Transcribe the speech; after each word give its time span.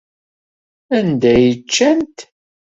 Anda 0.97 1.29
ay 1.35 1.49
ččant? 1.67 2.17